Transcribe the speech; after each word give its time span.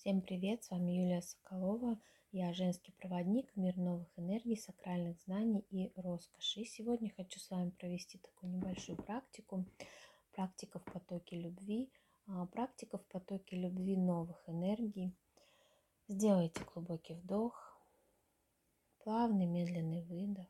Всем 0.00 0.22
привет, 0.22 0.64
с 0.64 0.70
вами 0.70 0.92
Юлия 0.92 1.20
Соколова. 1.20 2.00
Я 2.32 2.54
женский 2.54 2.90
проводник, 2.92 3.54
мир 3.54 3.76
новых 3.76 4.08
энергий, 4.18 4.56
сакральных 4.56 5.20
знаний 5.26 5.66
и 5.70 5.92
роскоши. 5.94 6.64
Сегодня 6.64 7.12
хочу 7.14 7.38
с 7.38 7.50
вами 7.50 7.68
провести 7.68 8.16
такую 8.16 8.50
небольшую 8.50 8.96
практику. 8.96 9.66
Практика 10.32 10.78
в 10.78 10.84
потоке 10.86 11.36
любви. 11.36 11.92
а, 12.26 12.46
Практика 12.46 12.96
в 12.96 13.04
потоке 13.08 13.56
любви 13.56 13.94
новых 13.94 14.42
энергий. 14.48 15.14
Сделайте 16.08 16.64
глубокий 16.64 17.12
вдох, 17.12 17.78
плавный 19.04 19.44
медленный 19.44 20.02
выдох. 20.04 20.48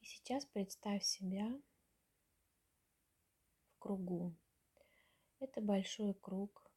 И 0.00 0.06
сейчас 0.06 0.46
представь 0.46 1.04
себя 1.04 1.52
кругу. 3.80 4.36
Это 5.40 5.60
большой 5.60 6.14
круг 6.14 6.70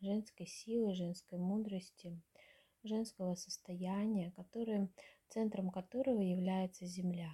женской 0.00 0.46
силы, 0.46 0.94
женской 0.94 1.38
мудрости, 1.38 2.22
женского 2.82 3.34
состояния, 3.34 4.30
которым, 4.32 4.92
центром 5.28 5.70
которого 5.70 6.20
является 6.20 6.86
Земля. 6.86 7.30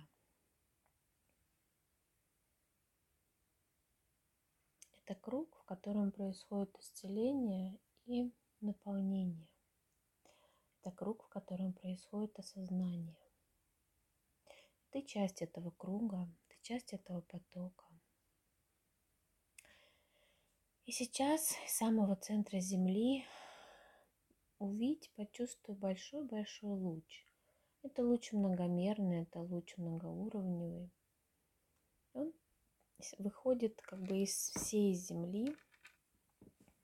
Это 5.04 5.14
круг, 5.20 5.54
в 5.58 5.64
котором 5.64 6.10
происходит 6.10 6.74
исцеление 6.78 7.78
и 8.06 8.32
наполнение. 8.60 9.48
Это 10.80 10.90
круг, 10.90 11.24
в 11.24 11.28
котором 11.28 11.72
происходит 11.74 12.38
осознание. 12.38 13.16
Ты 14.90 15.02
часть 15.02 15.42
этого 15.42 15.70
круга, 15.70 16.28
ты 16.48 16.56
часть 16.62 16.92
этого 16.92 17.20
потока. 17.22 17.91
И 20.84 20.90
сейчас 20.90 21.52
из 21.64 21.76
самого 21.76 22.16
центра 22.16 22.58
Земли 22.58 23.24
увидь, 24.58 25.12
почувствуй 25.14 25.76
большой-большой 25.76 26.72
луч. 26.72 27.24
Это 27.82 28.04
луч 28.04 28.32
многомерный, 28.32 29.22
это 29.22 29.40
луч 29.40 29.76
многоуровневый. 29.76 30.90
Он 32.14 32.32
выходит 33.18 33.80
как 33.82 34.02
бы 34.02 34.24
из 34.24 34.32
всей 34.32 34.92
Земли, 34.94 35.54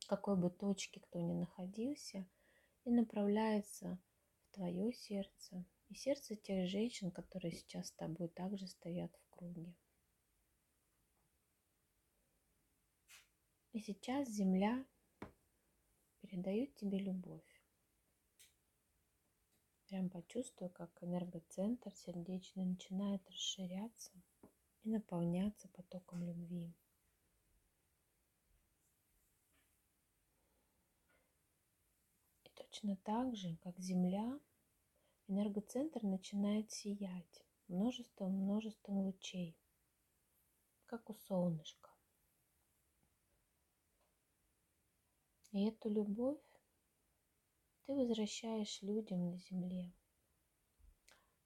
какой 0.06 0.36
бы 0.36 0.50
точки 0.50 1.00
кто 1.00 1.20
ни 1.20 1.32
находился, 1.32 2.24
и 2.84 2.90
направляется 2.90 3.98
в 4.44 4.54
твое 4.54 4.92
сердце 4.92 5.66
и 5.88 5.94
сердце 5.94 6.36
тех 6.36 6.68
женщин, 6.68 7.10
которые 7.10 7.52
сейчас 7.52 7.88
с 7.88 7.92
тобой 7.92 8.28
также 8.28 8.68
стоят 8.68 9.10
в 9.16 9.30
круге. 9.30 9.74
И 13.78 13.80
сейчас 13.80 14.28
Земля 14.28 14.84
передает 16.20 16.74
тебе 16.74 16.98
любовь. 16.98 17.62
Прям 19.86 20.10
почувствуй, 20.10 20.68
как 20.70 20.90
энергоцентр 21.00 21.94
сердечный 21.94 22.64
начинает 22.64 23.24
расширяться 23.30 24.10
и 24.82 24.90
наполняться 24.90 25.68
потоком 25.68 26.24
любви. 26.24 26.74
И 32.42 32.48
точно 32.56 32.96
так 32.96 33.36
же, 33.36 33.56
как 33.58 33.78
Земля, 33.78 34.40
энергоцентр 35.28 36.02
начинает 36.02 36.72
сиять 36.72 37.44
множеством-множеством 37.68 38.98
лучей, 38.98 39.56
как 40.86 41.08
у 41.10 41.14
солнышка. 41.14 41.87
И 45.58 45.64
эту 45.64 45.88
любовь 45.88 46.38
ты 47.84 47.92
возвращаешь 47.92 48.80
людям 48.80 49.30
на 49.30 49.38
земле. 49.38 49.92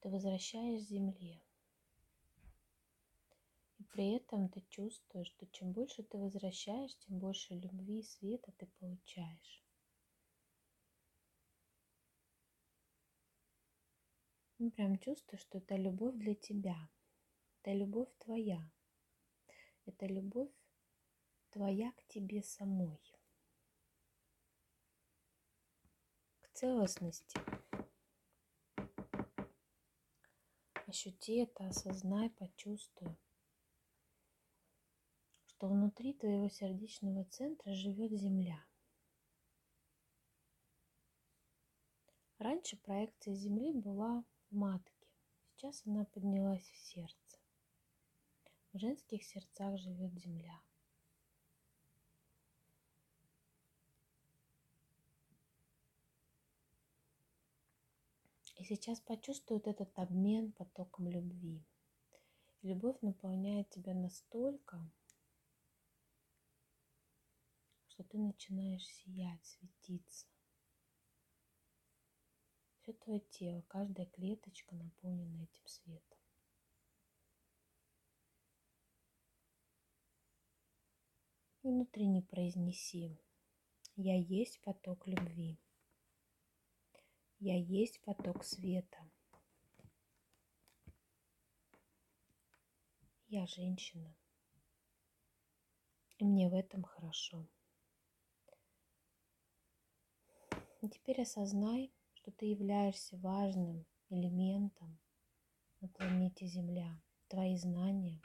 Ты 0.00 0.10
возвращаешь 0.10 0.82
земле. 0.82 1.42
И 3.78 3.84
при 3.84 4.16
этом 4.16 4.50
ты 4.50 4.60
чувствуешь, 4.68 5.28
что 5.28 5.46
чем 5.46 5.72
больше 5.72 6.02
ты 6.02 6.18
возвращаешь, 6.18 6.94
тем 6.98 7.20
больше 7.20 7.54
любви 7.54 8.00
и 8.00 8.02
света 8.02 8.52
ты 8.58 8.66
получаешь. 8.66 9.64
Ну, 14.58 14.70
прям 14.72 14.98
чувствуешь, 14.98 15.40
что 15.40 15.56
это 15.56 15.76
любовь 15.76 16.16
для 16.16 16.34
тебя. 16.34 16.76
Это 17.62 17.72
любовь 17.72 18.10
твоя. 18.18 18.70
Это 19.86 20.04
любовь 20.04 20.52
твоя 21.48 21.92
к 21.92 22.04
тебе 22.08 22.42
самой. 22.42 23.00
Целостности. 26.62 27.40
Ощути 30.86 31.38
это, 31.38 31.66
осознай, 31.66 32.30
почувствуй, 32.30 33.16
что 35.46 35.66
внутри 35.66 36.14
твоего 36.14 36.48
сердечного 36.48 37.24
центра 37.24 37.74
живет 37.74 38.12
Земля. 38.12 38.64
Раньше 42.38 42.76
проекция 42.76 43.34
Земли 43.34 43.72
была 43.72 44.24
в 44.48 44.54
матке, 44.54 45.08
сейчас 45.56 45.84
она 45.84 46.04
поднялась 46.04 46.70
в 46.70 46.76
сердце. 46.76 47.40
В 48.72 48.78
женских 48.78 49.24
сердцах 49.24 49.76
живет 49.78 50.12
Земля. 50.12 50.62
И 58.62 58.64
сейчас 58.64 59.00
почувствует 59.00 59.66
этот 59.66 59.90
обмен 59.98 60.52
потоком 60.52 61.08
любви. 61.08 61.66
И 62.60 62.68
любовь 62.68 62.96
наполняет 63.02 63.68
тебя 63.70 63.92
настолько, 63.92 64.88
что 67.88 68.04
ты 68.04 68.18
начинаешь 68.18 68.86
сиять, 68.86 69.44
светиться. 69.44 70.28
Все 72.76 72.92
твое 72.92 73.18
тело, 73.18 73.62
каждая 73.62 74.06
клеточка 74.06 74.76
наполнена 74.76 75.42
этим 75.42 75.66
светом. 75.66 76.18
Внутренне 81.64 82.22
произнеси, 82.22 83.18
я 83.96 84.14
есть 84.14 84.60
поток 84.62 85.08
любви. 85.08 85.58
Я 87.44 87.56
есть 87.56 88.00
поток 88.02 88.44
света. 88.44 88.98
Я 93.26 93.48
женщина. 93.48 94.16
И 96.18 96.24
мне 96.24 96.48
в 96.48 96.54
этом 96.54 96.84
хорошо. 96.84 97.44
И 100.82 100.88
теперь 100.88 101.22
осознай, 101.22 101.92
что 102.14 102.30
ты 102.30 102.46
являешься 102.46 103.16
важным 103.16 103.86
элементом 104.08 105.00
на 105.80 105.88
планете 105.88 106.46
Земля. 106.46 107.02
Твои 107.26 107.56
знания, 107.56 108.22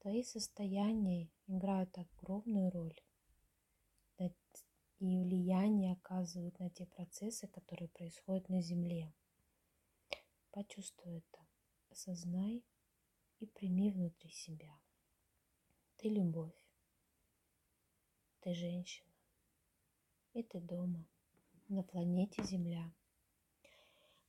твои 0.00 0.22
состояния 0.22 1.30
играют 1.46 1.96
огромную 1.96 2.70
роль 2.70 3.00
и 5.04 5.18
влияние 5.18 5.92
оказывают 5.92 6.58
на 6.58 6.70
те 6.70 6.86
процессы, 6.86 7.46
которые 7.48 7.88
происходят 7.88 8.48
на 8.48 8.62
Земле. 8.62 9.12
Почувствуй 10.50 11.18
это, 11.18 11.46
осознай 11.90 12.64
и 13.38 13.46
прими 13.46 13.90
внутри 13.90 14.30
себя. 14.30 14.80
Ты 15.96 16.08
любовь, 16.08 16.58
ты 18.40 18.54
женщина, 18.54 19.12
и 20.32 20.42
ты 20.42 20.60
дома, 20.60 21.06
на 21.68 21.82
планете 21.82 22.42
Земля. 22.42 22.90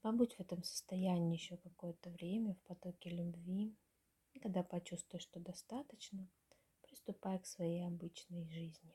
Побудь 0.02 0.36
в 0.36 0.40
этом 0.42 0.62
состоянии 0.64 1.36
еще 1.36 1.58
какое-то 1.58 2.10
время, 2.10 2.54
в 2.54 2.62
потоке 2.68 3.10
любви. 3.10 3.76
Когда 4.42 4.62
почувствуешь, 4.64 5.24
что 5.24 5.40
достаточно, 5.40 6.30
приступай 6.82 7.40
к 7.40 7.46
своей 7.46 7.88
обычной 7.88 8.44
жизни. 8.44 8.94